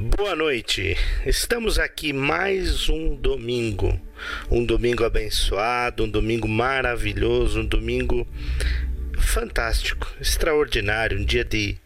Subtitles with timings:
[0.00, 0.96] Boa noite.
[1.26, 4.00] Estamos aqui mais um domingo.
[4.50, 8.26] Um domingo abençoado, um domingo maravilhoso, um domingo
[9.18, 11.76] fantástico, extraordinário, um dia de,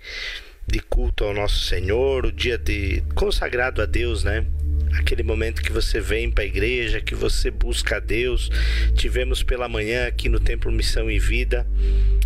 [0.65, 4.47] de culto ao nosso Senhor, o um dia de consagrado a Deus, né?
[4.93, 8.49] Aquele momento que você vem para a igreja, que você busca a Deus.
[8.95, 11.67] Tivemos pela manhã aqui no Templo Missão e Vida,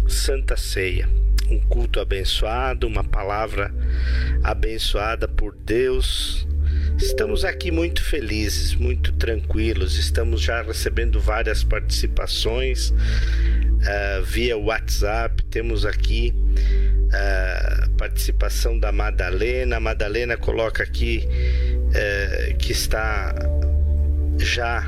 [0.07, 1.09] Santa Ceia
[1.50, 3.72] um culto abençoado, uma palavra
[4.42, 6.46] abençoada por Deus.
[6.98, 9.98] Estamos aqui muito felizes, muito tranquilos.
[9.98, 15.42] Estamos já recebendo várias participações uh, via WhatsApp.
[15.44, 16.34] Temos aqui
[17.06, 19.76] uh, participação da Madalena.
[19.76, 23.34] A Madalena coloca aqui uh, que está
[24.39, 24.84] já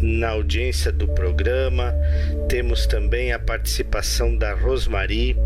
[0.00, 1.94] na audiência do programa.
[2.48, 5.36] Temos também a participação da Rosmari,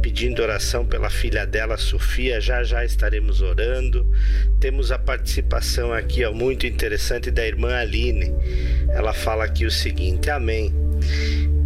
[0.00, 2.40] pedindo oração pela filha dela, Sofia.
[2.40, 4.06] Já já estaremos orando.
[4.60, 8.32] Temos a participação aqui, ó, muito interessante, da irmã Aline.
[8.90, 10.72] Ela fala aqui o seguinte: Amém.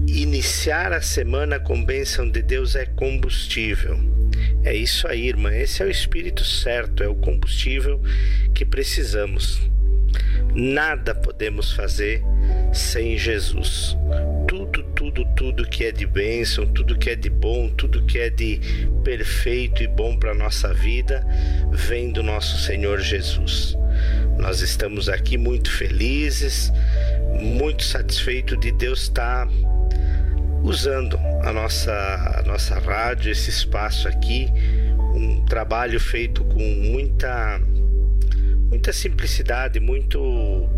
[0.06, 3.98] Iniciar a semana com bênção de Deus é combustível.
[4.64, 5.53] É isso aí, irmã.
[5.55, 8.01] Esse é o espírito certo, é o combustível
[8.55, 9.61] que precisamos.
[10.55, 12.23] Nada podemos fazer
[12.73, 13.97] sem Jesus.
[14.47, 18.31] Tudo, tudo, tudo que é de bênção, tudo que é de bom, tudo que é
[18.31, 18.61] de
[19.05, 21.25] perfeito e bom para a nossa vida
[21.71, 23.77] vem do nosso Senhor Jesus.
[24.39, 26.73] Nós estamos aqui muito felizes,
[27.41, 29.53] muito satisfeitos de Deus estar tá
[30.63, 31.93] usando a nossa,
[32.39, 34.49] a nossa rádio, esse espaço aqui,
[35.15, 37.61] um trabalho feito com muita
[38.69, 40.69] muita simplicidade, muito.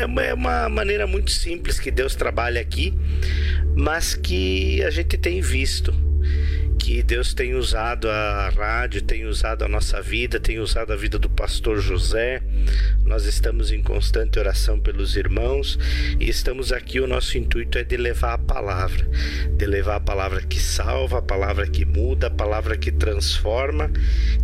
[0.00, 2.92] É uma, é uma maneira muito simples que Deus trabalha aqui,
[3.76, 6.07] mas que a gente tem visto
[6.78, 11.18] que Deus tem usado a rádio, tem usado a nossa vida, tem usado a vida
[11.18, 12.40] do pastor José.
[13.04, 15.78] Nós estamos em constante oração pelos irmãos
[16.20, 17.00] e estamos aqui.
[17.00, 19.08] O nosso intuito é de levar a palavra,
[19.56, 23.90] de levar a palavra que salva, a palavra que muda, a palavra que transforma,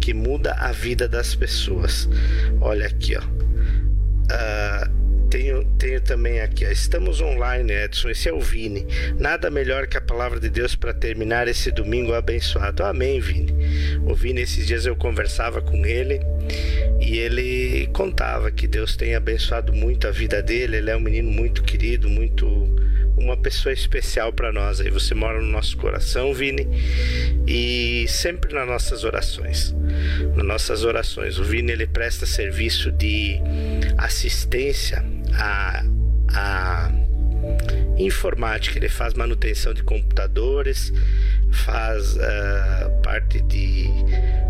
[0.00, 2.08] que muda a vida das pessoas.
[2.60, 3.22] Olha aqui, ó.
[4.24, 5.03] Uh,
[5.34, 8.08] tenho, tenho também aqui, estamos online, Edson.
[8.10, 8.86] Esse é o Vini.
[9.18, 12.84] Nada melhor que a palavra de Deus para terminar esse domingo abençoado.
[12.84, 13.52] Amém, Vini.
[14.06, 16.20] O Vini, esses dias eu conversava com ele
[17.00, 20.76] e ele contava que Deus tem abençoado muito a vida dele.
[20.76, 22.46] Ele é um menino muito querido, muito
[23.16, 24.80] uma pessoa especial para nós.
[24.80, 26.68] Aí você mora no nosso coração, Vini,
[27.44, 29.74] e sempre nas nossas orações.
[30.36, 31.40] Nas nossas orações.
[31.40, 33.40] O Vini ele presta serviço de
[33.98, 35.84] assistência a,
[36.32, 36.92] a
[37.98, 40.92] informática, ele faz manutenção de computadores,
[41.54, 43.88] faz uh, parte de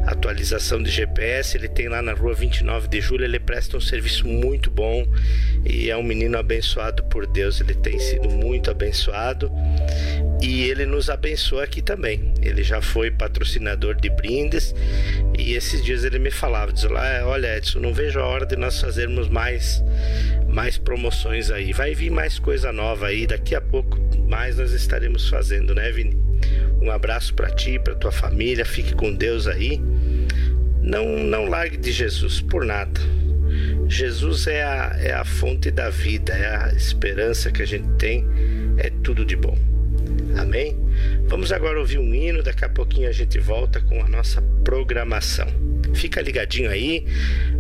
[0.06, 1.56] atualização de GPS.
[1.56, 3.24] Ele tem lá na rua 29 de julho.
[3.24, 5.06] Ele presta um serviço muito bom
[5.64, 7.60] e é um menino abençoado por Deus.
[7.60, 9.50] Ele tem sido muito abençoado
[10.42, 12.32] e ele nos abençoa aqui também.
[12.42, 14.74] Ele já foi patrocinador de brindes
[15.38, 18.56] e esses dias ele me falava: diz lá, olha, Edson, não vejo a hora de
[18.56, 19.82] nós fazermos mais,
[20.48, 21.72] mais promoções aí.
[21.72, 23.26] Vai vir mais coisa nova aí.
[23.26, 23.98] Daqui a pouco
[24.28, 26.33] mais nós estaremos fazendo, né, Vini?
[26.80, 28.64] Um abraço para ti, para tua família.
[28.64, 29.80] Fique com Deus aí.
[30.82, 33.00] Não, não largue de Jesus por nada.
[33.88, 38.24] Jesus é a, é a fonte da vida, é a esperança que a gente tem,
[38.78, 39.56] é tudo de bom.
[40.36, 40.76] Amém?
[41.26, 45.46] Vamos agora ouvir um hino, daqui a pouquinho a gente volta com a nossa programação.
[45.94, 47.06] Fica ligadinho aí.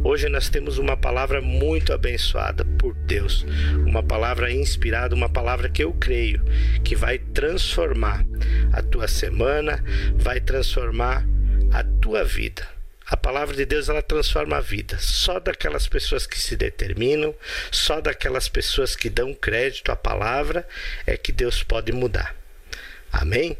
[0.02, 3.44] Hoje nós temos uma palavra muito abençoada por Deus,
[3.86, 6.44] uma palavra inspirada, uma palavra que eu creio
[6.82, 8.24] que vai transformar
[8.72, 9.82] a tua semana,
[10.16, 11.26] vai transformar
[11.72, 12.68] a tua vida.
[13.06, 14.96] A palavra de Deus ela transforma a vida.
[14.98, 17.34] Só daquelas pessoas que se determinam,
[17.70, 20.66] só daquelas pessoas que dão crédito à palavra
[21.06, 22.34] é que Deus pode mudar.
[23.12, 23.56] Amém?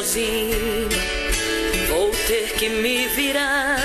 [0.00, 0.88] Sozinho.
[1.88, 3.76] Vou ter que me virar.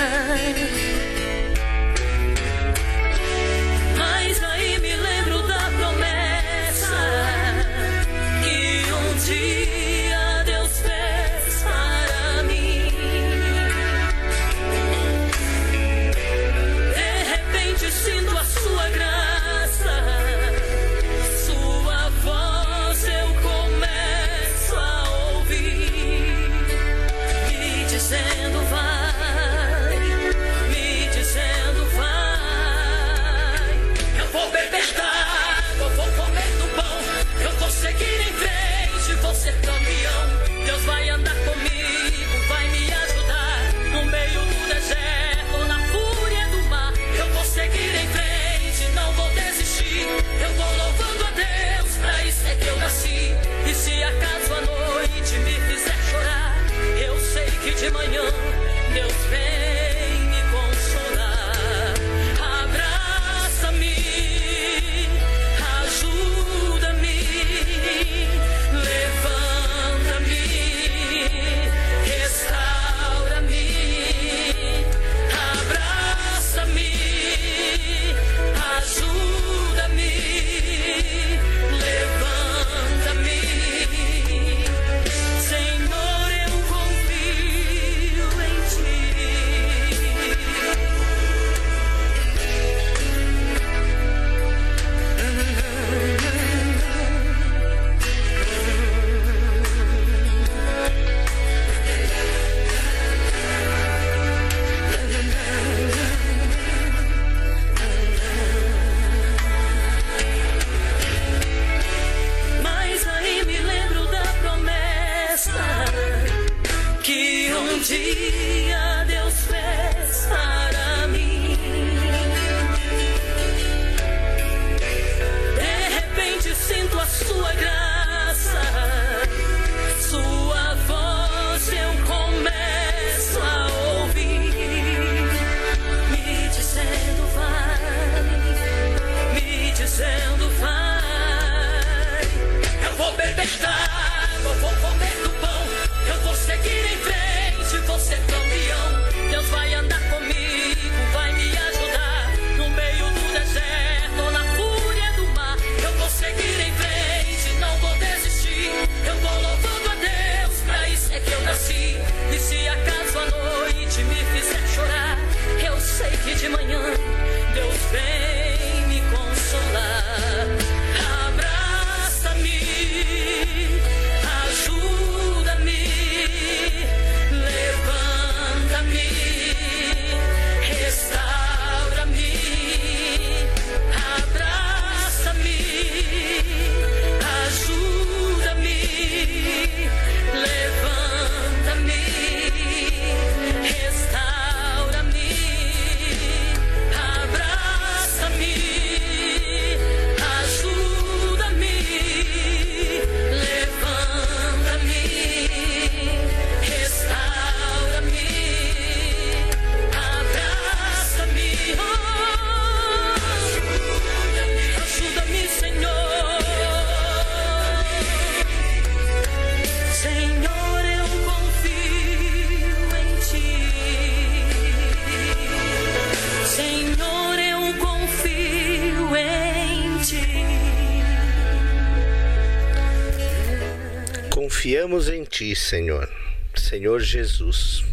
[234.66, 236.10] Confiamos em Ti, Senhor,
[236.56, 237.84] Senhor Jesus.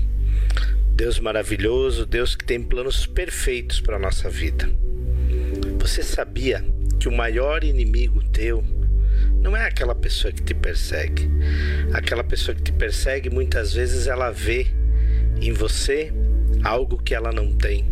[0.95, 4.67] Deus maravilhoso, Deus que tem planos perfeitos para a nossa vida.
[5.77, 6.65] Você sabia
[6.99, 8.63] que o maior inimigo teu
[9.39, 11.29] não é aquela pessoa que te persegue.
[11.93, 14.65] Aquela pessoa que te persegue, muitas vezes ela vê
[15.39, 16.11] em você
[16.63, 17.85] algo que ela não tem.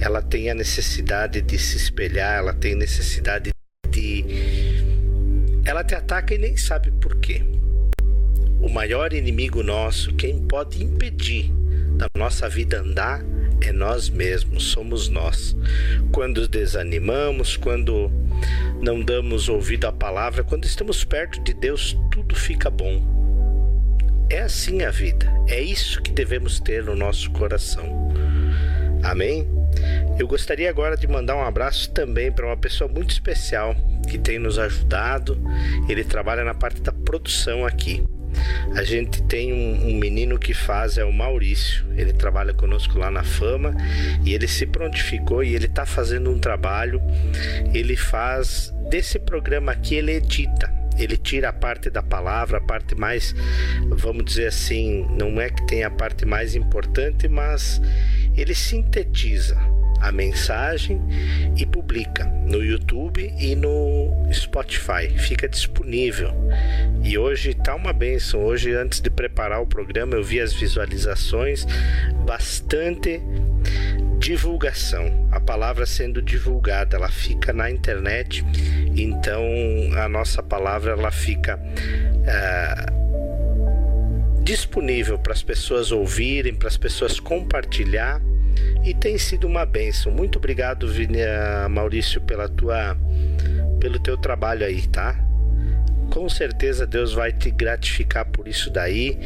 [0.00, 3.50] Ela tem a necessidade de se espelhar, ela tem necessidade
[3.90, 4.24] de.
[5.64, 7.42] Ela te ataca e nem sabe por quê
[8.60, 11.50] o maior inimigo nosso, quem pode impedir
[11.96, 13.24] da nossa vida andar
[13.60, 15.56] é nós mesmos, somos nós.
[16.12, 18.10] Quando desanimamos, quando
[18.80, 23.02] não damos ouvido à palavra, quando estamos perto de Deus, tudo fica bom.
[24.30, 28.12] É assim a vida, é isso que devemos ter no nosso coração.
[29.02, 29.46] Amém?
[30.18, 33.74] Eu gostaria agora de mandar um abraço também para uma pessoa muito especial
[34.08, 35.40] que tem nos ajudado.
[35.88, 38.04] Ele trabalha na parte da produção aqui.
[38.74, 41.84] A gente tem um, um, menino que faz, é o Maurício.
[41.96, 43.74] Ele trabalha conosco lá na Fama
[44.24, 47.00] e ele se prontificou e ele está fazendo um trabalho.
[47.74, 50.72] Ele faz desse programa aqui, ele edita.
[50.98, 53.34] Ele tira a parte da palavra, a parte mais,
[53.88, 57.80] vamos dizer assim, não é que tem a parte mais importante, mas
[58.36, 61.00] ele sintetiza a mensagem
[61.56, 65.08] e publica no YouTube e no Spotify.
[65.16, 66.32] Fica disponível.
[67.02, 68.44] E hoje tá uma benção.
[68.44, 71.66] Hoje, antes de preparar o programa, eu vi as visualizações,
[72.24, 73.20] bastante
[74.18, 75.28] divulgação.
[75.30, 78.44] A palavra sendo divulgada, ela fica na internet.
[78.96, 79.42] Então,
[79.96, 82.98] a nossa palavra ela fica uh,
[84.42, 88.20] disponível para as pessoas ouvirem, para as pessoas compartilhar
[88.84, 90.12] e tem sido uma benção.
[90.12, 92.96] Muito obrigado, Vinia Maurício, pela tua
[93.78, 95.16] pelo teu trabalho aí, tá?
[96.10, 99.18] Com certeza Deus vai te gratificar por isso daí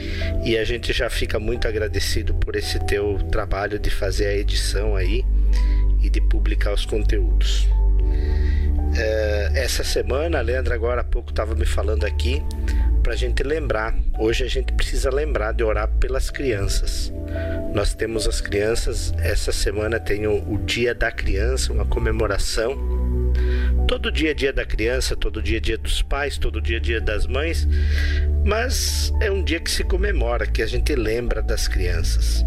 [0.45, 4.97] e a gente já fica muito agradecido por esse teu trabalho de fazer a edição
[4.97, 5.25] aí
[6.03, 7.69] e de publicar os conteúdos.
[8.95, 12.43] É, essa semana, a Leandra agora há pouco estava me falando aqui
[13.03, 13.95] para a gente lembrar.
[14.19, 17.13] Hoje a gente precisa lembrar de orar pelas crianças.
[17.75, 22.77] Nós temos as crianças, essa semana tem o, o Dia da Criança, uma comemoração.
[23.89, 26.81] Todo dia é dia da criança, todo dia é dia dos pais, todo dia é
[26.81, 27.69] dia das mães,
[28.45, 32.45] mas é um dia que se comemora, que a gente lembra das crianças.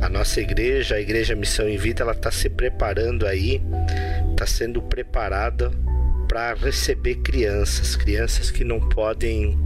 [0.00, 3.62] A nossa igreja, a Igreja Missão em Vida, ela está se preparando aí,
[4.32, 5.70] está sendo preparada
[6.28, 9.56] para receber crianças, crianças que não podem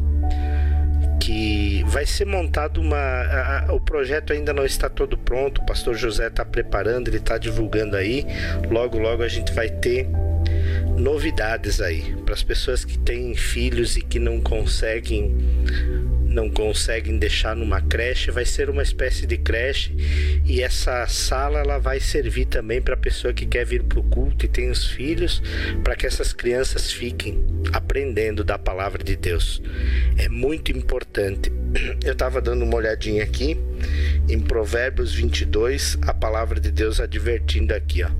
[1.21, 2.97] que vai ser montado uma.
[2.97, 7.19] A, a, o projeto ainda não está todo pronto, o pastor José está preparando, ele
[7.19, 8.27] está divulgando aí.
[8.71, 10.09] Logo, logo a gente vai ter
[10.97, 15.37] novidades aí para as pessoas que têm filhos e que não conseguem
[16.29, 19.93] não conseguem deixar numa creche, vai ser uma espécie de creche
[20.45, 24.03] e essa sala ela vai servir também para a pessoa que quer vir para o
[24.03, 25.43] culto e tem os filhos,
[25.83, 29.63] para que essas crianças fiquem aprendendo da palavra de Deus.
[30.17, 31.51] É muito importante.
[32.05, 33.57] Eu estava dando uma olhadinha aqui
[34.29, 38.11] em Provérbios 22, a palavra de Deus advertindo aqui, ó.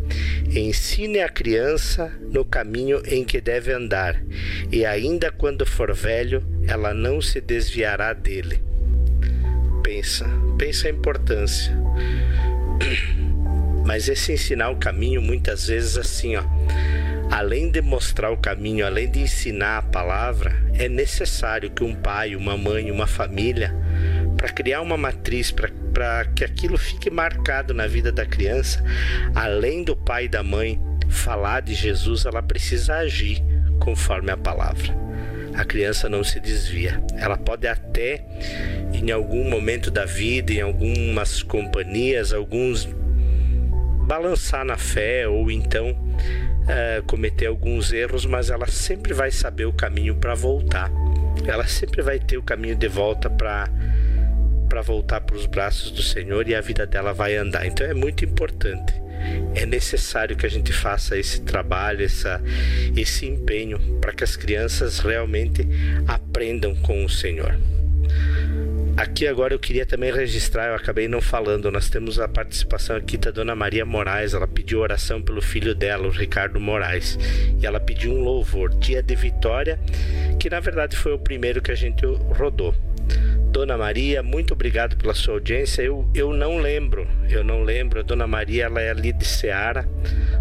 [0.51, 4.23] Ensine a criança no caminho em que deve andar,
[4.73, 8.63] e ainda quando for velho, ela não se desviará dele.
[9.83, 11.77] Pensa, pensa a importância.
[13.85, 16.43] Mas esse ensinar o caminho muitas vezes assim, ó,
[17.31, 22.37] além de mostrar o caminho, além de ensinar a palavra, é necessário que um pai,
[22.37, 23.75] uma mãe, uma família,
[24.37, 28.85] para criar uma matriz, para que aquilo fique marcado na vida da criança,
[29.35, 33.43] além do pai e da mãe falar de Jesus, ela precisa agir
[33.81, 35.08] conforme a palavra
[35.59, 37.03] a criança não se desvia.
[37.17, 38.25] Ela pode até,
[38.95, 42.89] em algum momento da vida, em algumas companhias, alguns
[44.07, 49.73] balançar na fé ou então uh, cometer alguns erros, mas ela sempre vai saber o
[49.73, 50.93] caminho para voltar.
[51.45, 53.69] Ela sempre vai ter o caminho de volta para
[54.69, 57.67] para voltar para os braços do Senhor e a vida dela vai andar.
[57.67, 58.93] Então é muito importante
[59.55, 62.43] é necessário que a gente faça esse trabalho, essa,
[62.97, 65.67] esse empenho para que as crianças realmente
[66.07, 67.59] aprendam com o Senhor.
[68.99, 73.17] Aqui agora eu queria também registrar, eu acabei não falando, nós temos a participação aqui
[73.17, 77.17] da dona Maria Moraes, ela pediu oração pelo filho dela, o Ricardo Moraes,
[77.61, 79.79] e ela pediu um louvor, Dia de Vitória,
[80.41, 82.75] que na verdade foi o primeiro que a gente rodou.
[83.51, 85.83] Dona Maria, muito obrigado pela sua audiência.
[85.83, 88.01] Eu, eu não lembro, eu não lembro.
[88.01, 89.89] A Dona Maria, ela é ali de Seara.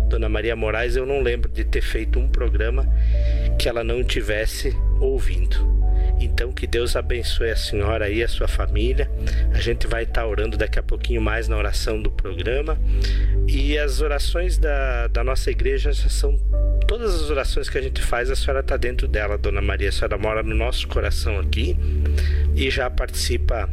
[0.09, 2.87] Dona Maria Moraes, eu não lembro de ter feito um programa
[3.57, 5.86] que ela não tivesse ouvindo.
[6.19, 9.09] Então que Deus abençoe a senhora e a sua família.
[9.53, 12.77] A gente vai estar orando daqui a pouquinho mais na oração do programa.
[13.47, 16.37] E as orações da, da nossa igreja são
[16.87, 19.89] todas as orações que a gente faz, a senhora está dentro dela, Dona Maria.
[19.89, 21.77] A senhora mora no nosso coração aqui
[22.55, 23.69] e já participa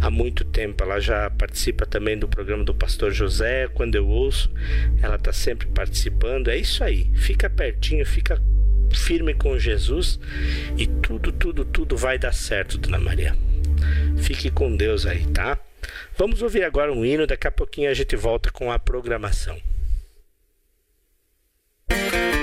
[0.00, 0.82] há muito tempo.
[0.82, 3.68] Ela já participa também do programa do Pastor José.
[3.68, 4.50] Quando eu ouço,
[5.02, 6.48] ela está sempre participando.
[6.48, 7.10] É isso aí.
[7.14, 8.40] Fica pertinho, fica
[8.94, 10.18] firme com Jesus
[10.76, 13.36] e tudo, tudo, tudo vai dar certo, Dona Maria.
[14.18, 15.58] Fique com Deus aí, tá?
[16.16, 19.60] Vamos ouvir agora um hino, daqui a pouquinho a gente volta com a programação.
[21.90, 22.33] Música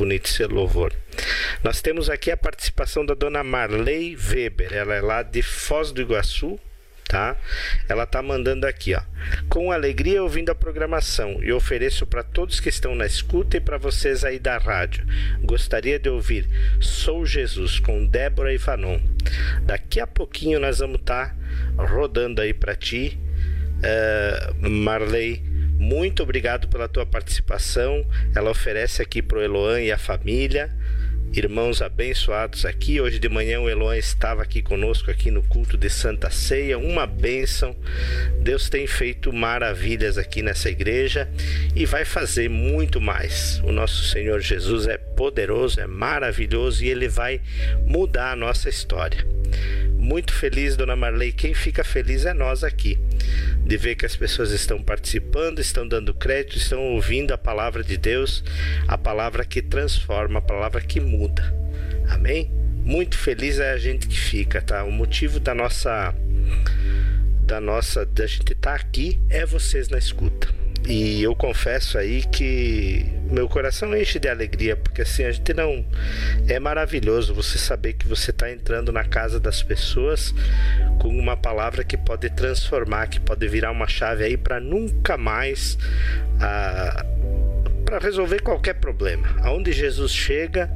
[0.00, 0.94] bonito, esse louvor.
[1.62, 6.00] Nós temos aqui a participação da dona Marley Weber, ela é lá de Foz do
[6.00, 6.58] Iguaçu,
[7.06, 7.36] tá?
[7.86, 9.02] Ela tá mandando aqui, ó.
[9.50, 13.76] Com alegria ouvindo a programação e ofereço para todos que estão na escuta e para
[13.76, 15.06] vocês aí da rádio.
[15.42, 16.48] Gostaria de ouvir
[16.80, 19.00] Sou Jesus com Débora e Fanon.
[19.64, 21.36] Daqui a pouquinho nós vamos estar
[21.76, 23.18] tá rodando aí para ti,
[23.84, 25.49] uh, Marley
[25.80, 28.04] muito obrigado pela tua participação.
[28.36, 30.70] Ela oferece aqui para o Eloan e a família.
[31.32, 33.00] Irmãos abençoados aqui.
[33.00, 36.76] Hoje de manhã o Eloan estava aqui conosco aqui no culto de Santa Ceia.
[36.76, 37.76] Uma bênção.
[38.42, 41.30] Deus tem feito maravilhas aqui nessa igreja
[41.76, 43.60] e vai fazer muito mais.
[43.62, 47.40] O nosso Senhor Jesus é poderoso, é maravilhoso e ele vai
[47.86, 49.24] mudar a nossa história.
[49.96, 51.32] Muito feliz, dona Marley.
[51.32, 52.98] Quem fica feliz é nós aqui
[53.64, 57.96] de ver que as pessoas estão participando, estão dando crédito, estão ouvindo a palavra de
[57.96, 58.42] Deus,
[58.88, 61.19] a palavra que transforma, a palavra que muda.
[62.08, 62.50] Amém?
[62.84, 64.84] Muito feliz é a gente que fica, tá?
[64.84, 66.14] O motivo da nossa
[67.42, 70.48] da nossa da gente estar tá aqui é vocês na escuta.
[70.88, 75.84] E eu confesso aí que meu coração enche de alegria, porque assim a gente não.
[76.48, 80.34] É maravilhoso você saber que você está entrando na casa das pessoas
[80.98, 85.78] com uma palavra que pode transformar, que pode virar uma chave aí para nunca mais.
[86.40, 87.04] Ah,
[87.90, 89.26] para resolver qualquer problema.
[89.42, 90.70] Aonde Jesus chega,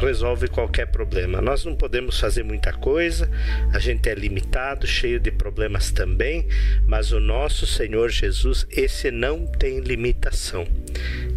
[0.00, 1.40] resolve qualquer problema.
[1.40, 3.30] Nós não podemos fazer muita coisa,
[3.72, 6.44] a gente é limitado, cheio de problemas também,
[6.84, 10.66] mas o nosso Senhor Jesus, esse não tem limitação.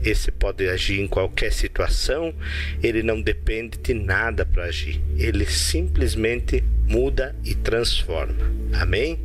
[0.04, 2.34] Esse pode agir em qualquer situação,
[2.82, 5.00] ele não depende de nada para agir.
[5.15, 8.52] Ele simplesmente muda e transforma.
[8.74, 9.20] Amém?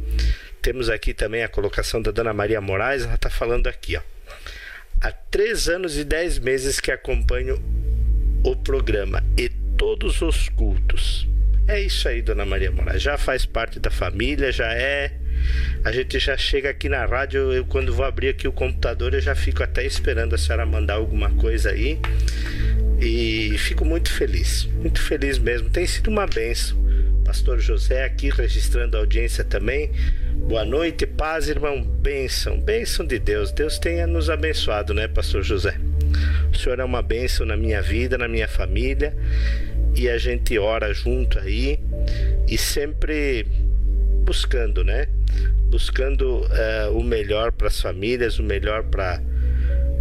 [0.60, 4.13] Temos aqui também a colocação da Dona Maria Moraes, ela está falando aqui, ó.
[5.04, 7.62] Há três anos e dez meses que acompanho
[8.42, 11.28] o programa e todos os cultos.
[11.68, 13.02] É isso aí, Dona Maria Moraes.
[13.02, 15.12] Já faz parte da família, já é.
[15.84, 17.52] A gente já chega aqui na rádio.
[17.52, 20.94] Eu, quando vou abrir aqui o computador, eu já fico até esperando a senhora mandar
[20.94, 21.98] alguma coisa aí.
[22.98, 25.68] E fico muito feliz, muito feliz mesmo.
[25.68, 26.82] Tem sido uma benção.
[27.26, 29.90] Pastor José aqui registrando a audiência também.
[30.46, 31.82] Boa noite, paz, irmão.
[31.82, 33.50] Bênção, bênção de Deus.
[33.50, 35.74] Deus tenha nos abençoado, né, Pastor José?
[36.52, 39.16] O Senhor é uma bênção na minha vida, na minha família,
[39.94, 41.80] e a gente ora junto aí
[42.46, 43.46] e sempre
[44.22, 45.06] buscando, né?
[45.70, 49.22] Buscando uh, o melhor para as famílias, o melhor para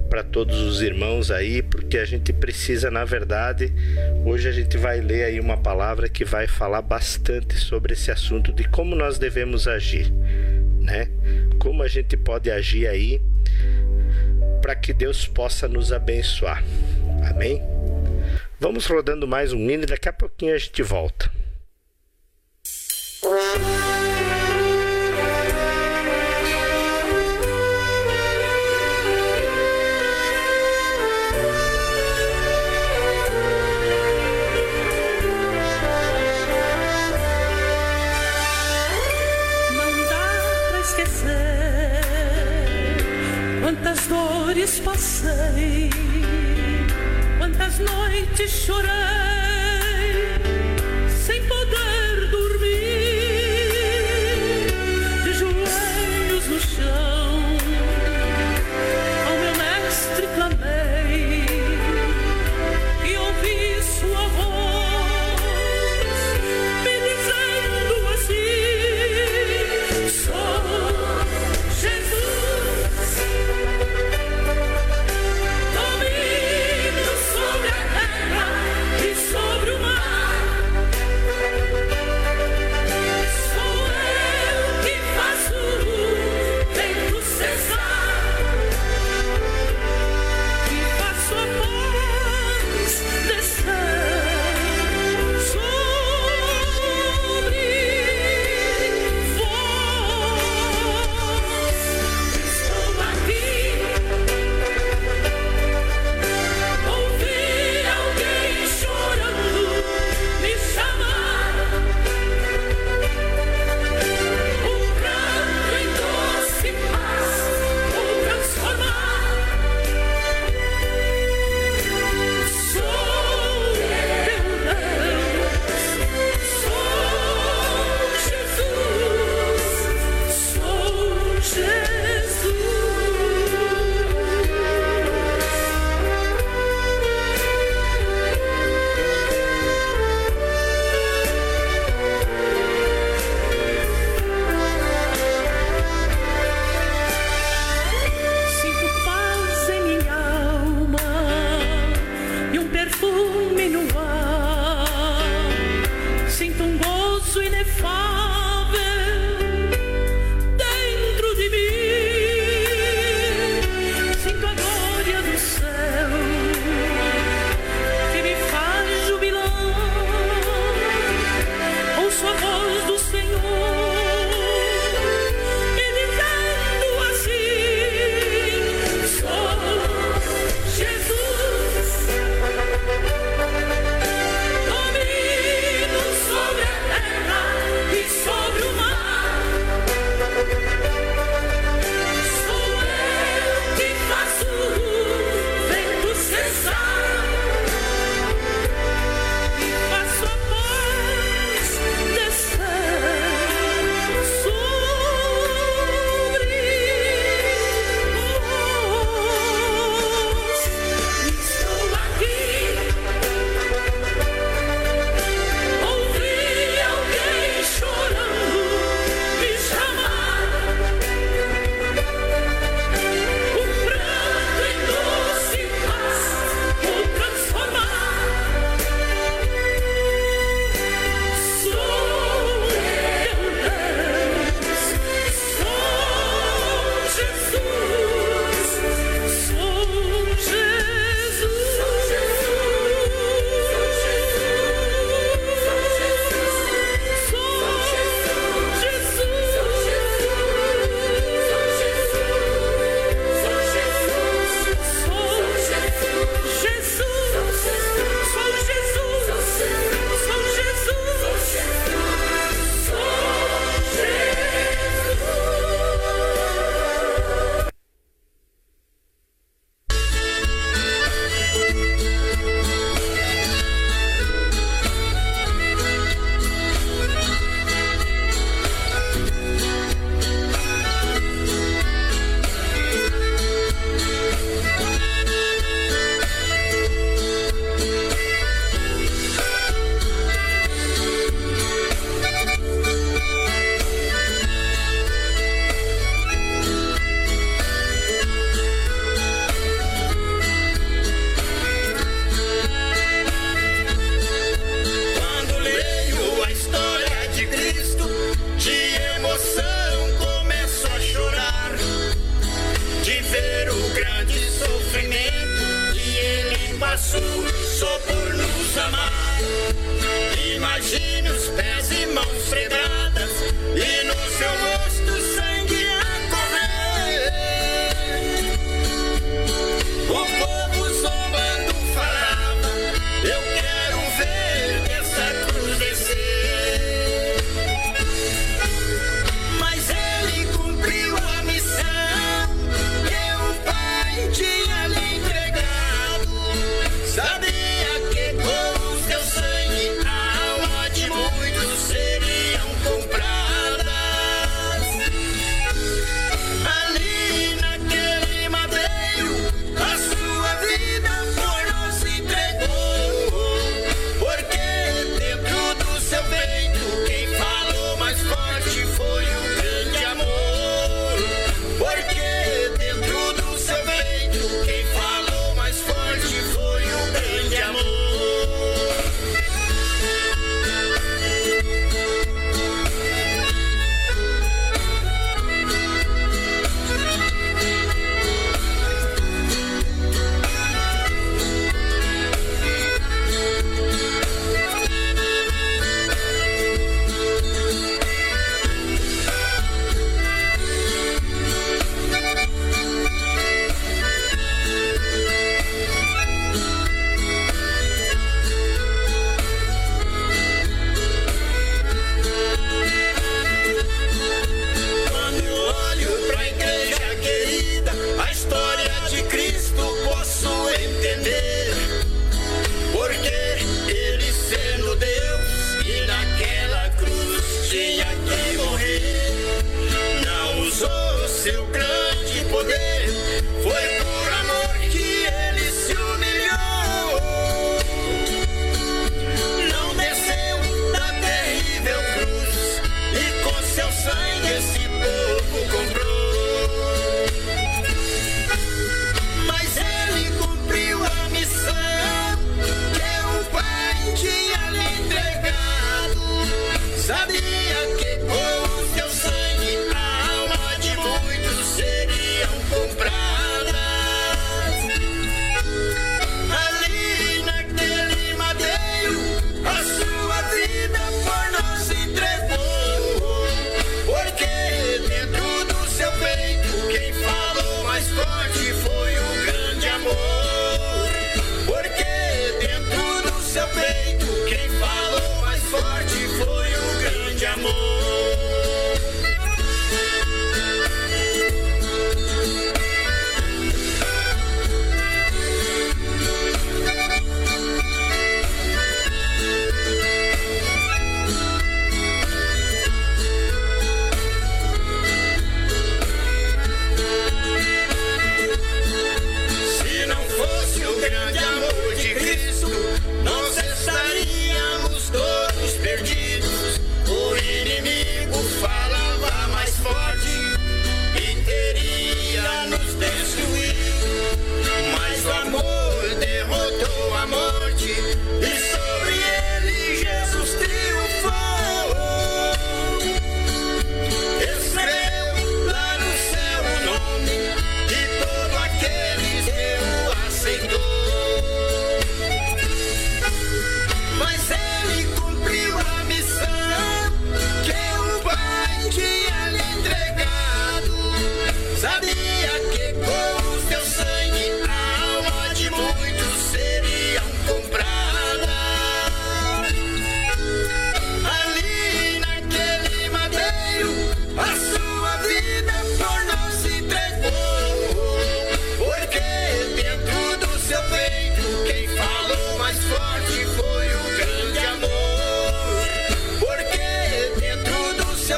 [0.09, 3.73] para todos os irmãos aí, porque a gente precisa, na verdade,
[4.25, 8.53] hoje a gente vai ler aí uma palavra que vai falar bastante sobre esse assunto
[8.53, 10.11] de como nós devemos agir,
[10.79, 11.09] né?
[11.59, 13.21] Como a gente pode agir aí
[14.61, 16.63] para que Deus possa nos abençoar.
[17.29, 17.61] Amém?
[18.59, 21.29] Vamos rodando mais um mini, daqui a pouquinho a gente volta.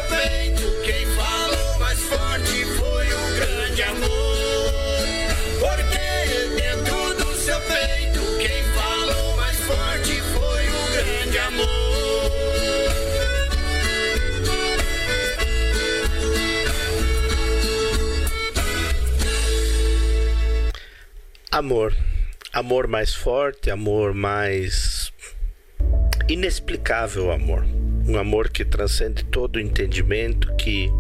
[0.10, 0.54] bem.
[0.84, 4.10] Quem falou mais forte foi o grande amor.
[5.60, 11.66] Porque é dentro do seu peito, quem falou mais forte foi o grande amor.
[21.52, 21.96] Amor.
[22.52, 25.12] Amor mais forte, amor mais
[26.28, 27.66] inexplicável amor.
[28.08, 30.92] Um amor que transcende todo o entendimento, que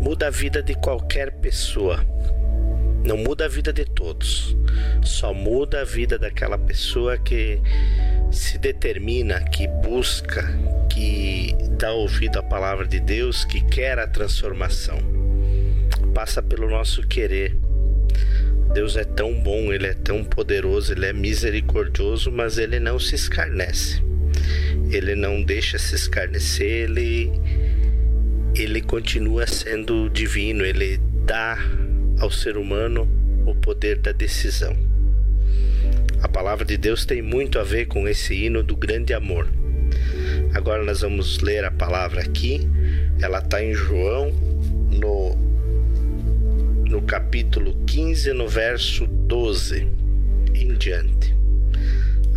[0.00, 2.04] muda a vida de qualquer pessoa.
[3.02, 4.54] Não muda a vida de todos,
[5.02, 7.60] só muda a vida daquela pessoa que
[8.30, 10.44] se determina, que busca,
[10.90, 14.98] que dá ouvido à palavra de Deus, que quer a transformação.
[16.14, 17.56] Passa pelo nosso querer.
[18.74, 23.14] Deus é tão bom, Ele é tão poderoso, Ele é misericordioso, mas Ele não se
[23.14, 24.02] escarnece.
[24.96, 27.30] Ele não deixa se escarnecer, Ele,
[28.54, 31.58] ele continua sendo divino, Ele dá
[32.20, 33.08] ao ser humano
[33.44, 34.76] o poder da decisão.
[36.22, 39.48] A palavra de Deus tem muito a ver com esse hino do grande amor.
[40.54, 42.60] Agora nós vamos ler a palavra aqui.
[43.20, 44.30] Ela está em João,
[44.90, 45.34] no,
[46.88, 49.86] no capítulo 15, no verso 12
[50.54, 51.34] em diante,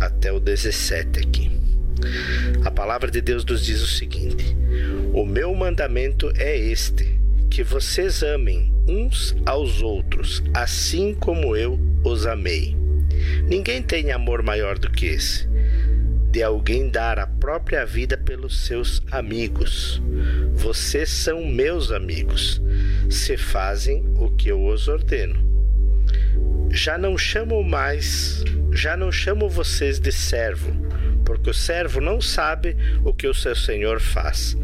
[0.00, 1.57] até o 17 aqui.
[2.64, 4.56] A palavra de Deus nos diz o seguinte:
[5.12, 7.18] O meu mandamento é este,
[7.50, 12.76] que vocês amem uns aos outros, assim como eu os amei.
[13.48, 15.48] Ninguém tem amor maior do que esse,
[16.30, 20.02] de alguém dar a própria vida pelos seus amigos.
[20.54, 22.60] Vocês são meus amigos,
[23.10, 25.57] se fazem o que eu os ordeno.
[26.70, 28.42] Já não chamo mais,
[28.72, 30.70] já não chamo vocês de servo,
[31.24, 34.56] porque o servo não sabe o que o seu senhor faz.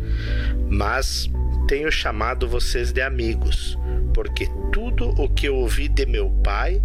[0.68, 1.30] Mas
[1.66, 3.78] tenho chamado vocês de amigos,
[4.12, 6.82] porque tudo o que eu ouvi de meu Pai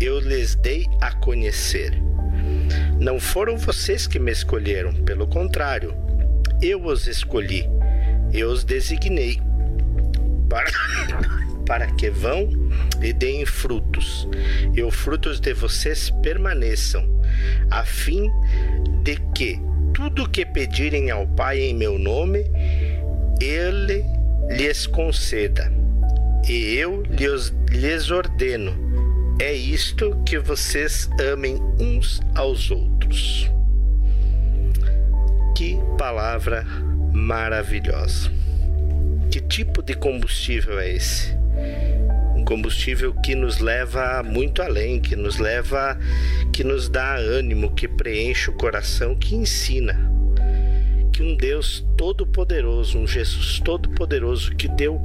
[0.00, 1.92] eu lhes dei a conhecer.
[3.00, 5.94] Não foram vocês que me escolheram, pelo contrário,
[6.62, 7.68] eu os escolhi,
[8.32, 9.40] eu os designei
[10.48, 10.70] para,
[11.68, 12.48] para que vão
[13.02, 14.26] e deem frutos,
[14.74, 17.06] e os frutos de vocês permaneçam,
[17.70, 18.30] a fim
[19.02, 19.60] de que
[19.92, 22.46] tudo que pedirem ao Pai em meu nome,
[23.38, 24.02] Ele
[24.48, 25.70] lhes conceda.
[26.48, 28.74] E eu lhes, lhes ordeno
[29.38, 33.50] é isto que vocês amem uns aos outros.
[35.54, 36.64] Que palavra
[37.12, 38.30] maravilhosa!
[39.30, 41.36] Que tipo de combustível é esse?
[42.34, 45.98] Um combustível que nos leva muito além, que nos leva,
[46.52, 49.98] que nos dá ânimo, que preenche o coração, que ensina.
[51.12, 55.02] Que um Deus todo-poderoso, um Jesus todo-poderoso que deu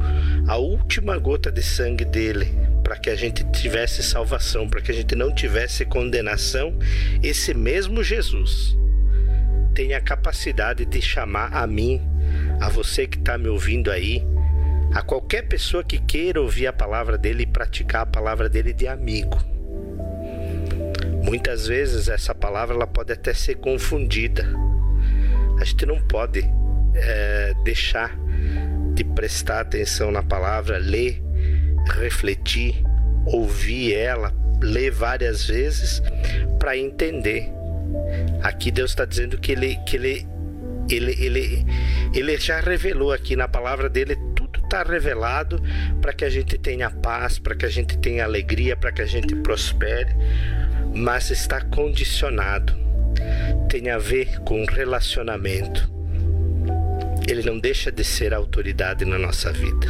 [0.48, 4.94] a última gota de sangue dele para que a gente tivesse salvação, para que a
[4.94, 6.78] gente não tivesse condenação,
[7.24, 8.78] esse mesmo Jesus
[9.74, 12.02] tem a capacidade de chamar a mim,
[12.60, 14.24] a você que está me ouvindo aí,
[14.94, 18.88] a qualquer pessoa que queira ouvir a palavra dele e praticar a palavra dele de
[18.88, 19.38] amigo.
[21.24, 24.46] Muitas vezes essa palavra ela pode até ser confundida.
[25.60, 26.44] A gente não pode
[26.96, 28.16] é, deixar
[28.94, 31.24] de prestar atenção na palavra, ler
[31.92, 32.84] refletir,
[33.26, 36.02] ouvir ela, ler várias vezes
[36.60, 37.50] para entender.
[38.42, 40.28] Aqui Deus está dizendo que ele, que ele,
[40.90, 41.66] ele, ele,
[42.14, 44.18] ele já revelou aqui na palavra dele
[44.74, 45.62] está revelado
[46.02, 49.06] para que a gente tenha paz, para que a gente tenha alegria, para que a
[49.06, 50.10] gente prospere,
[50.96, 52.74] mas está condicionado.
[53.70, 55.88] Tem a ver com relacionamento.
[57.28, 59.88] Ele não deixa de ser autoridade na nossa vida.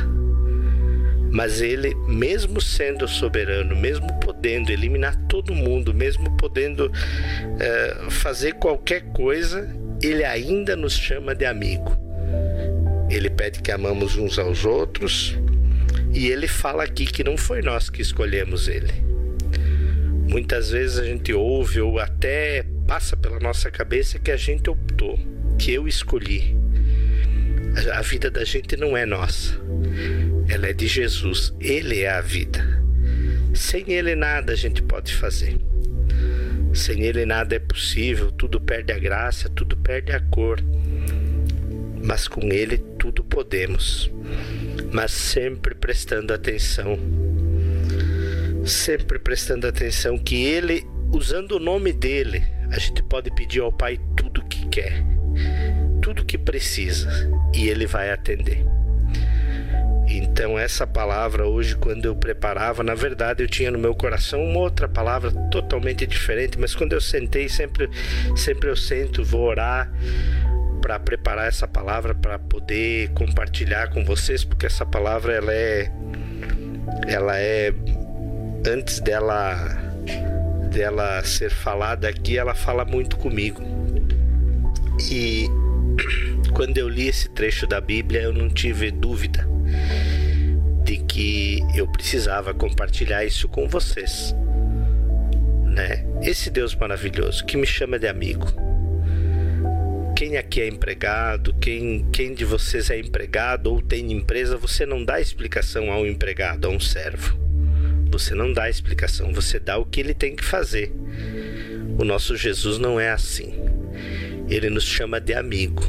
[1.32, 6.92] Mas ele, mesmo sendo soberano, mesmo podendo eliminar todo mundo, mesmo podendo
[7.60, 12.03] é, fazer qualquer coisa, ele ainda nos chama de amigo.
[13.14, 15.38] Ele pede que amamos uns aos outros
[16.12, 18.94] e ele fala aqui que não foi nós que escolhemos ele.
[20.28, 25.20] Muitas vezes a gente ouve ou até passa pela nossa cabeça que a gente optou,
[25.58, 26.56] que eu escolhi.
[27.94, 29.60] A vida da gente não é nossa
[30.50, 31.54] ela é de Jesus.
[31.60, 32.82] Ele é a vida.
[33.54, 35.58] Sem Ele nada a gente pode fazer.
[36.74, 40.60] Sem Ele nada é possível, tudo perde a graça, tudo perde a cor.
[42.04, 44.12] Mas com Ele tudo podemos.
[44.92, 47.00] Mas sempre prestando atenção.
[48.66, 54.00] Sempre prestando atenção que Ele, usando o nome dele, a gente pode pedir ao Pai
[54.18, 55.04] tudo o que quer,
[56.02, 57.10] tudo que precisa,
[57.54, 58.66] e Ele vai atender.
[60.08, 64.60] Então, essa palavra hoje, quando eu preparava, na verdade eu tinha no meu coração uma
[64.60, 67.90] outra palavra totalmente diferente, mas quando eu sentei, sempre,
[68.36, 69.92] sempre eu sento, vou orar
[70.84, 75.90] para preparar essa palavra para poder compartilhar com vocês, porque essa palavra ela é
[77.08, 77.74] ela é
[78.68, 79.56] antes dela
[80.70, 83.62] dela ser falada aqui, ela fala muito comigo.
[85.10, 85.48] E
[86.54, 89.48] quando eu li esse trecho da Bíblia, eu não tive dúvida
[90.84, 94.36] de que eu precisava compartilhar isso com vocês.
[95.64, 96.06] Né?
[96.22, 98.63] Esse Deus maravilhoso que me chama de amigo.
[100.34, 105.06] Quem aqui é empregado, quem, quem de vocês é empregado ou tem empresa, você não
[105.06, 107.38] dá explicação ao empregado, a um servo.
[108.10, 110.92] Você não dá explicação, você dá o que ele tem que fazer.
[112.00, 113.54] O nosso Jesus não é assim.
[114.50, 115.84] Ele nos chama de amigo.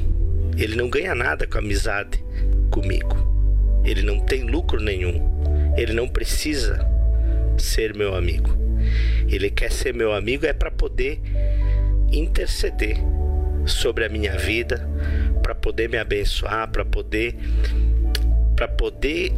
[0.58, 2.22] Ele não ganha nada com amizade
[2.70, 3.16] comigo.
[3.82, 5.22] Ele não tem lucro nenhum.
[5.74, 6.86] Ele não precisa
[7.56, 8.54] ser meu amigo.
[9.26, 11.18] Ele quer ser meu amigo é para poder
[12.12, 12.98] interceder
[13.66, 14.88] sobre a minha vida,
[15.42, 17.36] para poder me abençoar, para poder
[18.56, 19.32] para poder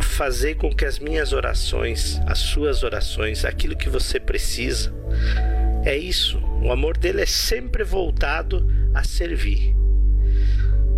[0.00, 4.92] fazer com que as minhas orações, as suas orações, aquilo que você precisa,
[5.84, 6.38] é isso.
[6.62, 9.74] O amor dele é sempre voltado a servir.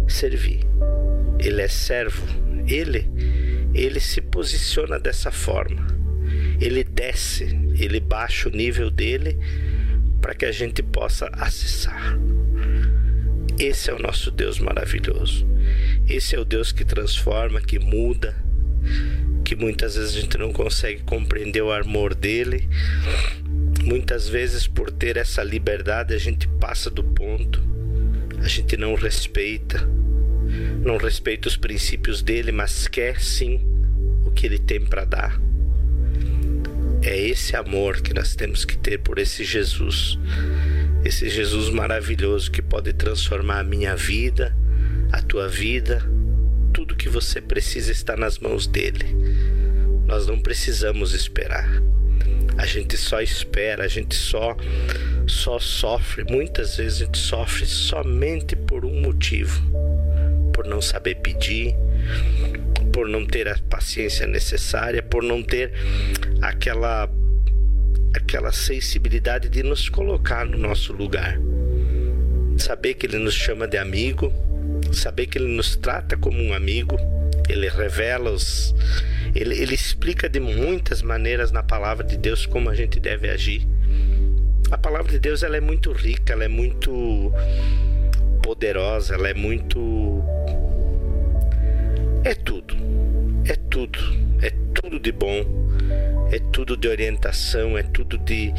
[0.08, 0.60] Servir.
[1.38, 2.26] Ele é servo.
[2.66, 3.08] Ele
[3.74, 5.86] ele se posiciona dessa forma.
[6.60, 7.44] Ele desce,
[7.78, 9.38] ele baixa o nível dele
[10.20, 12.18] para que a gente possa acessar.
[13.58, 15.44] Esse é o nosso Deus maravilhoso.
[16.08, 18.36] Esse é o Deus que transforma, que muda,
[19.44, 22.68] que muitas vezes a gente não consegue compreender o amor dele.
[23.82, 27.60] Muitas vezes, por ter essa liberdade, a gente passa do ponto,
[28.40, 29.88] a gente não respeita,
[30.84, 33.60] não respeita os princípios dele, mas quer sim
[34.24, 35.40] o que ele tem para dar.
[37.02, 40.18] É esse amor que nós temos que ter por esse Jesus,
[41.04, 44.54] esse Jesus maravilhoso que pode transformar a minha vida,
[45.12, 46.02] a tua vida,
[46.72, 49.06] tudo que você precisa está nas mãos dele.
[50.06, 51.68] Nós não precisamos esperar.
[52.56, 54.56] A gente só espera, a gente só
[55.26, 56.24] só sofre.
[56.24, 59.62] Muitas vezes a gente sofre somente por um motivo,
[60.52, 61.74] por não saber pedir,
[62.92, 65.72] por não ter a paciência necessária, por não ter
[66.40, 67.08] aquela
[68.28, 71.40] aquela sensibilidade de nos colocar no nosso lugar.
[72.58, 74.30] Saber que ele nos chama de amigo,
[74.92, 76.98] saber que ele nos trata como um amigo,
[77.48, 78.74] ele revela os.
[79.34, 83.66] Ele, ele explica de muitas maneiras na palavra de Deus como a gente deve agir.
[84.70, 87.32] A palavra de Deus ela é muito rica, ela é muito
[88.42, 90.22] poderosa, ela é muito.
[92.24, 92.76] É tudo.
[93.46, 93.98] É tudo.
[94.42, 95.67] É tudo de bom.
[96.30, 97.76] É tudo de orientação.
[97.76, 98.52] É tudo de.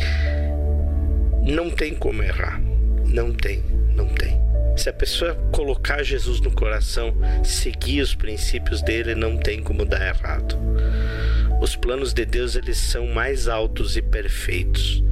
[1.45, 2.61] Não tem como errar.
[3.05, 3.63] Não tem.
[3.95, 4.39] Não tem.
[4.77, 7.13] Se a pessoa colocar Jesus no coração,
[7.43, 10.57] seguir os princípios dele, não tem como dar errado.
[11.61, 15.03] Os planos de Deus eles são mais altos e perfeitos.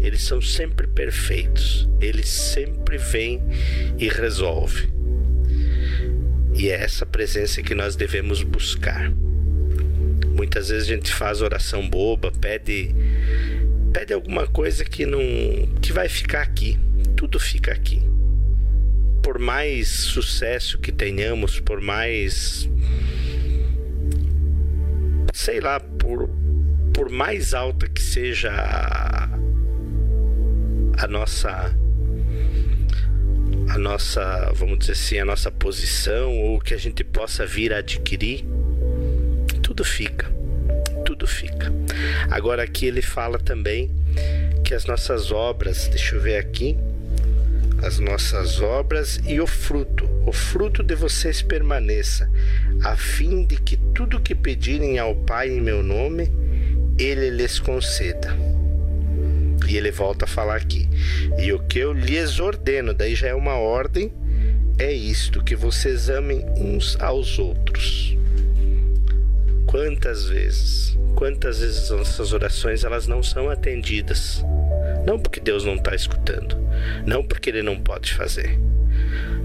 [0.00, 1.88] Eles são sempre perfeitos.
[2.00, 3.42] Ele sempre vem
[3.98, 4.92] e resolve.
[6.54, 9.10] E é essa presença que nós devemos buscar.
[10.34, 12.94] Muitas vezes a gente faz oração boba, pede
[13.92, 15.20] pede alguma coisa que não
[15.80, 16.78] que vai ficar aqui.
[17.16, 18.02] Tudo fica aqui
[19.24, 22.68] por mais sucesso que tenhamos, por mais.
[25.32, 26.28] sei lá, por,
[26.92, 29.30] por mais alta que seja a,
[30.98, 31.74] a nossa.
[33.70, 37.78] a nossa, vamos dizer assim, a nossa posição ou que a gente possa vir a
[37.78, 38.44] adquirir,
[39.74, 40.30] tudo fica.
[41.04, 41.72] Tudo fica.
[42.30, 43.90] Agora aqui ele fala também
[44.64, 46.76] que as nossas obras, deixa eu ver aqui,
[47.82, 52.30] as nossas obras e o fruto, o fruto de vocês permaneça,
[52.82, 56.30] a fim de que tudo que pedirem ao Pai em meu nome,
[56.96, 58.34] ele lhes conceda.
[59.66, 60.88] E ele volta a falar aqui.
[61.38, 64.12] E o que eu lhes ordeno, daí já é uma ordem,
[64.78, 68.13] é isto: que vocês amem uns aos outros.
[69.74, 74.40] Quantas vezes, quantas vezes nossas orações elas não são atendidas?
[75.04, 76.56] Não porque Deus não está escutando,
[77.04, 78.56] não porque Ele não pode fazer,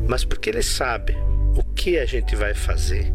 [0.07, 1.17] mas porque Ele sabe
[1.57, 3.11] o que a gente vai fazer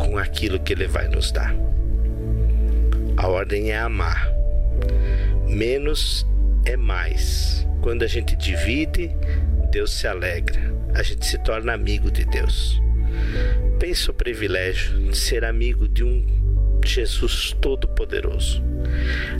[0.00, 1.54] com aquilo que Ele vai nos dar.
[3.16, 4.28] A ordem é amar,
[5.48, 6.26] menos
[6.64, 7.64] é mais.
[7.82, 9.12] Quando a gente divide,
[9.70, 10.60] Deus se alegra,
[10.92, 12.82] a gente se torna amigo de Deus.
[13.78, 16.24] Pensa o privilégio de ser amigo de um
[16.84, 18.62] Jesus Todo-Poderoso.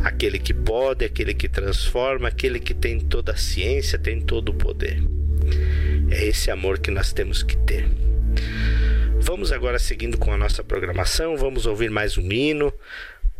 [0.02, 4.54] Aquele que pode, aquele que transforma, aquele que tem toda a ciência, tem todo o
[4.54, 5.02] poder.
[6.10, 7.88] É esse amor que nós temos que ter.
[9.20, 12.72] Vamos agora seguindo com a nossa programação, vamos ouvir mais um hino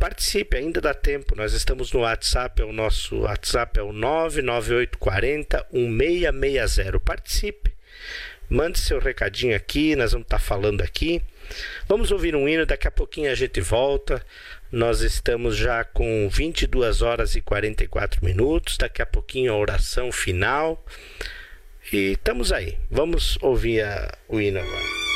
[0.03, 1.37] Participe, ainda dá tempo.
[1.37, 6.99] Nós estamos no WhatsApp, é o nosso WhatsApp é o 99840 1660.
[6.99, 7.72] Participe.
[8.53, 11.22] Mande seu recadinho aqui, nós vamos estar tá falando aqui.
[11.88, 14.22] Vamos ouvir um hino, daqui a pouquinho a gente volta.
[14.70, 18.76] Nós estamos já com 22 horas e 44 minutos.
[18.76, 20.84] Daqui a pouquinho a oração final.
[21.90, 22.76] E estamos aí.
[22.90, 25.11] Vamos ouvir a, o hino agora.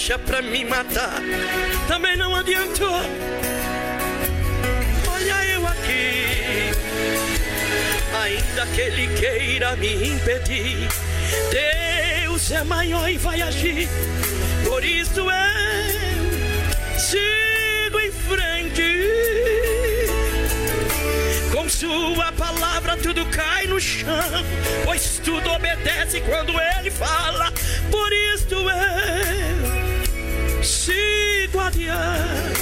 [0.00, 1.20] Flecha pra me matar.
[1.86, 3.00] Também não adiantou.
[5.06, 6.70] Olha eu aqui.
[8.22, 10.88] Ainda que ele queira me impedir.
[11.50, 13.88] Deus é maior e vai agir.
[14.64, 18.82] Por isso eu sigo em frente.
[21.52, 24.44] Com sua palavra tudo cai no chão,
[24.84, 27.52] pois tudo obedece quando ele fala.
[27.90, 29.49] Por isso eu
[30.62, 32.60] sigo adiante.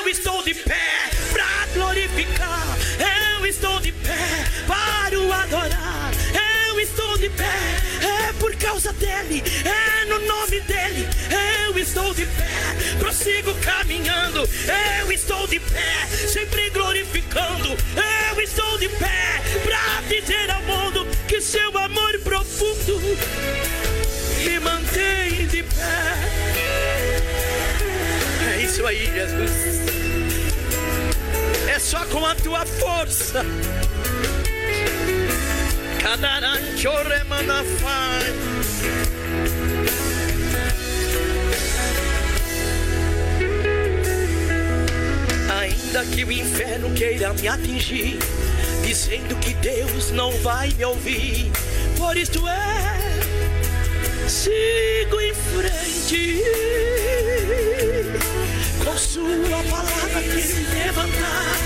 [0.00, 2.78] Eu estou de pé para glorificar.
[3.38, 6.10] Eu estou de pé para o adorar.
[6.68, 7.44] Eu estou de pé,
[8.28, 11.08] é por causa dele, é no nome dele.
[11.66, 14.48] Eu estou de pé, prossigo caminhando.
[15.00, 17.76] Eu estou de pé, sempre glorificando.
[18.30, 23.00] Eu estou de pé para dizer ao mundo que seu amor profundo
[24.44, 26.14] me mantém de pé.
[28.52, 29.80] É isso aí, Jesus.
[31.68, 33.44] É só com a tua força.
[36.00, 38.32] Cadarancho remanafai.
[45.60, 48.18] Ainda que o inferno queira me atingir,
[48.84, 51.50] dizendo que Deus não vai me ouvir,
[51.96, 52.97] por isso é,
[54.28, 56.42] sigo em frente.
[58.84, 61.56] Com sua palavra que se levantar,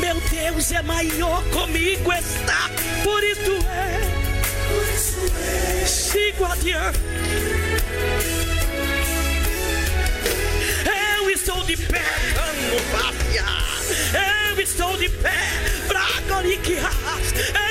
[0.00, 2.70] meu Deus é maior, comigo está,
[3.04, 4.00] por isso é,
[5.86, 6.98] sigo adiante.
[11.20, 12.02] Eu estou de pé,
[12.36, 13.44] amo vacia.
[14.50, 15.38] Eu estou de pé,
[15.86, 16.84] Bragoriquias.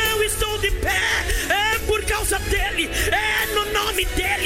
[0.09, 1.01] Eu estou de pé,
[1.49, 4.36] é por causa dele, é no nome dele.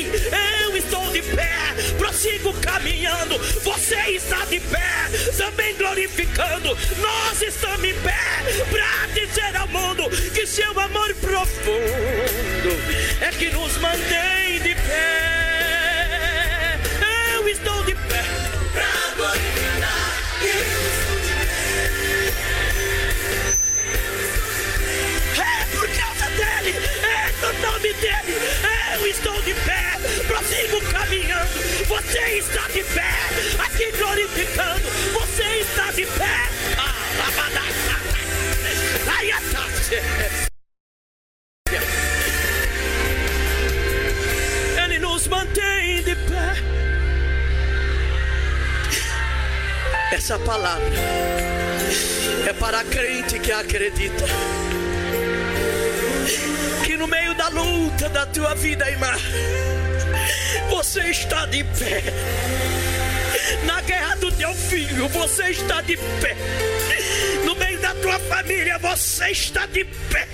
[4.51, 6.77] De pé, também glorificando.
[6.97, 8.19] Nós estamos em pé
[8.69, 12.71] para dizer ao mundo que seu amor profundo
[13.21, 14.40] é que nos mantém
[53.62, 54.26] acredita
[56.84, 59.14] que no meio da luta da tua vida, irmã,
[60.70, 62.03] você está de pé.
[63.66, 66.36] Na guerra do teu filho, você está de pé.
[67.45, 70.28] No meio da tua família, você está de pé.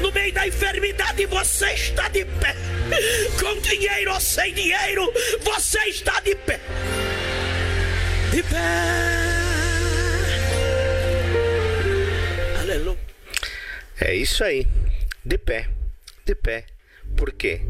[0.00, 2.54] No meio da enfermidade, você está de pé.
[3.40, 6.60] Com dinheiro ou sem dinheiro, você está de pé.
[8.30, 9.25] De pé.
[14.06, 14.68] É isso aí.
[15.24, 15.66] De pé.
[16.24, 16.64] De pé.
[17.16, 17.60] Por quê?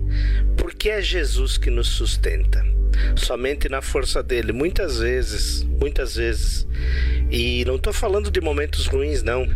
[0.58, 2.62] Porque é Jesus que nos sustenta.
[3.16, 4.52] Somente na força dele.
[4.52, 6.66] Muitas vezes, muitas vezes.
[7.30, 9.48] E não estou falando de momentos ruins, não.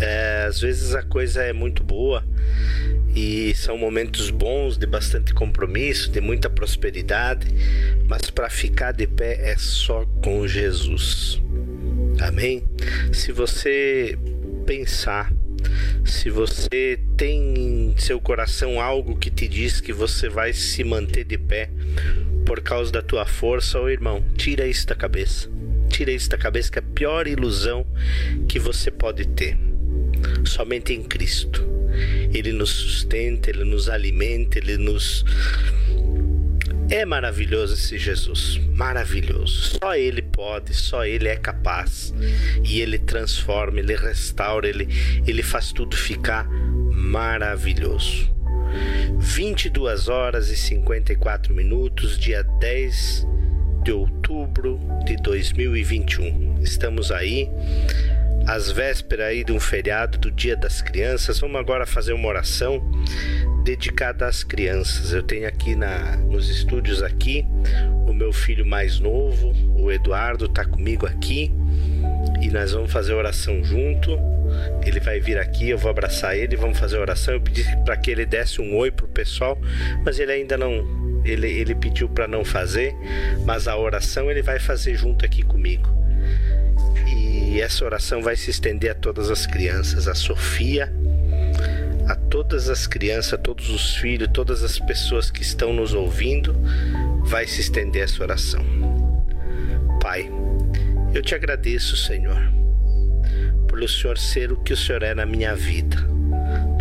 [0.00, 2.24] É, às vezes a coisa é muito boa
[3.14, 7.46] e são momentos bons de bastante compromisso, de muita prosperidade,
[8.08, 11.40] mas para ficar de pé é só com Jesus.
[12.20, 12.64] Amém?
[13.12, 14.18] Se você
[14.66, 15.30] pensar,
[16.04, 21.24] se você tem em seu coração algo que te diz que você vai se manter
[21.24, 21.70] de pé
[22.44, 25.50] por causa da tua força, ô irmão, tira isso da cabeça.
[25.88, 27.86] Tira isso da cabeça que é a pior ilusão
[28.48, 29.56] que você pode ter.
[30.44, 31.64] Somente em Cristo.
[32.32, 35.24] Ele nos sustenta, ele nos alimenta, ele nos
[36.90, 39.78] é maravilhoso esse Jesus, maravilhoso.
[39.80, 42.14] Só Ele pode, só Ele é capaz.
[42.62, 44.88] E Ele transforma, Ele restaura, Ele,
[45.26, 48.32] ele faz tudo ficar maravilhoso.
[49.18, 53.26] 22 horas e 54 minutos, dia 10
[53.84, 56.60] de outubro de 2021.
[56.62, 57.48] Estamos aí
[58.46, 62.82] às vésperas aí de um feriado do Dia das Crianças, vamos agora fazer uma oração
[63.64, 65.12] dedicada às crianças.
[65.12, 67.46] Eu tenho aqui na, nos estúdios aqui
[68.06, 71.50] o meu filho mais novo, o Eduardo, está comigo aqui
[72.40, 74.18] e nós vamos fazer oração junto.
[74.84, 77.34] Ele vai vir aqui, eu vou abraçar ele, vamos fazer oração.
[77.34, 79.58] Eu pedi para que ele desse um oi pro pessoal,
[80.04, 82.94] mas ele ainda não ele, ele pediu para não fazer,
[83.46, 85.88] mas a oração ele vai fazer junto aqui comigo.
[87.54, 90.92] E essa oração vai se estender a todas as crianças, a Sofia,
[92.08, 96.52] a todas as crianças, a todos os filhos, todas as pessoas que estão nos ouvindo,
[97.22, 98.60] vai se estender essa oração.
[100.02, 100.28] Pai,
[101.14, 102.42] eu te agradeço, Senhor,
[103.68, 105.96] por o Senhor ser o que o Senhor é na minha vida.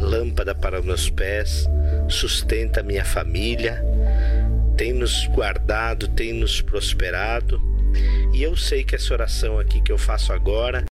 [0.02, 1.70] Lâmpada para os meus pés,
[2.10, 3.80] sustenta a minha família,
[4.76, 7.73] tem nos guardado, tem nos prosperado.
[8.34, 10.84] E eu sei que essa oração aqui que eu faço agora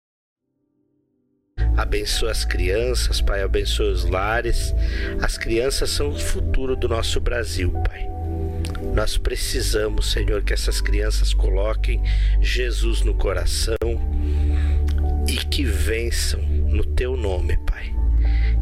[1.77, 4.75] abençoa as crianças, Pai, abençoa os lares.
[5.23, 8.09] As crianças são o futuro do nosso Brasil, Pai.
[8.95, 12.03] Nós precisamos, Senhor, que essas crianças coloquem
[12.41, 13.77] Jesus no coração
[15.29, 17.95] e que vençam no teu nome, Pai.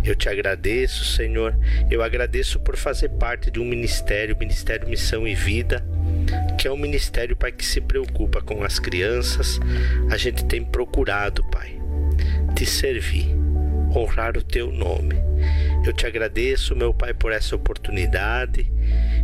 [0.04, 1.58] Eu te agradeço, Senhor.
[1.90, 5.84] Eu agradeço por fazer parte de um ministério, Ministério Missão e Vida,
[6.58, 9.60] que é um ministério, Pai, que se preocupa com as crianças.
[10.10, 11.80] A gente tem procurado, Pai,
[12.54, 13.34] te servir,
[13.94, 15.16] honrar o teu nome.
[15.84, 18.70] Eu te agradeço, meu Pai, por essa oportunidade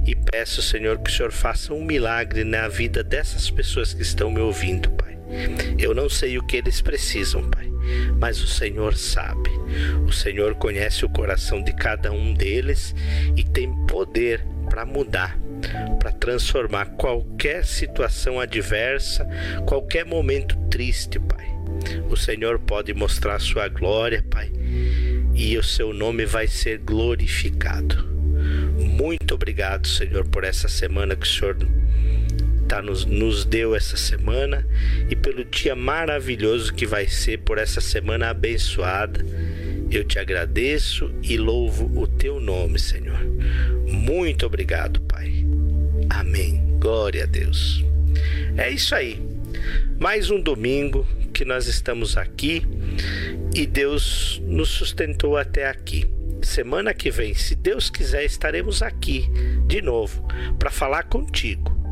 [0.07, 4.31] e peço, Senhor, que o Senhor faça um milagre na vida dessas pessoas que estão
[4.31, 5.04] me ouvindo, Pai.
[5.79, 7.75] Eu não sei o que eles precisam, Pai
[8.19, 9.51] mas o Senhor sabe.
[10.07, 12.95] O Senhor conhece o coração de cada um deles
[13.37, 15.39] e tem poder para mudar,
[15.99, 19.27] para transformar qualquer situação adversa,
[19.67, 21.45] qualquer momento triste, Pai.
[22.09, 24.51] O Senhor pode mostrar sua glória, Pai,
[25.35, 28.15] e o seu nome vai ser glorificado.
[28.79, 31.57] Muito obrigado, Senhor, por essa semana que o Senhor
[32.69, 34.67] tá, nos, nos deu essa semana
[35.09, 39.25] e pelo dia maravilhoso que vai ser por essa semana abençoada.
[39.91, 43.21] Eu te agradeço e louvo o teu nome, Senhor.
[43.87, 45.45] Muito obrigado, Pai.
[46.11, 46.63] Amém.
[46.81, 47.85] Glória a Deus.
[48.57, 49.21] É isso aí.
[49.99, 52.67] Mais um domingo que nós estamos aqui
[53.55, 56.07] e Deus nos sustentou até aqui.
[56.43, 59.27] Semana que vem, se Deus quiser, estaremos aqui
[59.67, 60.27] de novo
[60.59, 61.84] para falar contigo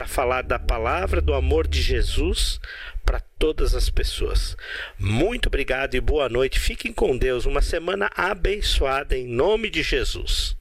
[0.00, 2.58] para falar da palavra do amor de Jesus
[3.04, 4.56] para todas as pessoas.
[4.98, 6.58] Muito obrigado e boa noite.
[6.58, 7.44] Fiquem com Deus.
[7.44, 10.56] Uma semana abençoada em nome de Jesus.